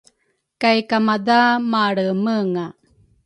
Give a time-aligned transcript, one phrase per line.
[0.61, 1.39] kay kamadha
[1.71, 2.65] malemenga.